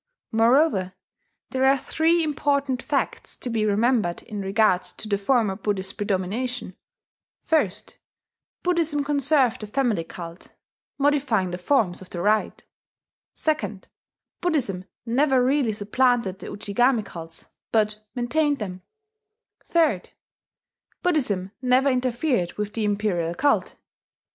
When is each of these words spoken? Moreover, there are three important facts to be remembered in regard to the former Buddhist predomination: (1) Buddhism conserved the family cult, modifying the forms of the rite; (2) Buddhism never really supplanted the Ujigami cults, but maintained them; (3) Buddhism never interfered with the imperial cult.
Moreover, 0.31 0.93
there 1.51 1.63
are 1.65 1.77
three 1.77 2.23
important 2.23 2.81
facts 2.81 3.37
to 3.37 3.51
be 3.51 3.67
remembered 3.67 4.23
in 4.23 4.41
regard 4.41 4.81
to 4.81 5.07
the 5.07 5.19
former 5.19 5.55
Buddhist 5.55 5.95
predomination: 5.97 6.75
(1) 7.47 7.69
Buddhism 8.63 9.03
conserved 9.03 9.61
the 9.61 9.67
family 9.67 10.03
cult, 10.03 10.55
modifying 10.97 11.51
the 11.51 11.59
forms 11.59 12.01
of 12.01 12.09
the 12.09 12.19
rite; 12.19 12.63
(2) 13.35 13.81
Buddhism 14.41 14.85
never 15.05 15.43
really 15.45 15.71
supplanted 15.71 16.39
the 16.39 16.47
Ujigami 16.47 17.05
cults, 17.05 17.51
but 17.71 18.03
maintained 18.15 18.57
them; 18.57 18.81
(3) 19.67 20.01
Buddhism 21.03 21.51
never 21.61 21.89
interfered 21.89 22.53
with 22.53 22.73
the 22.73 22.85
imperial 22.85 23.35
cult. 23.35 23.75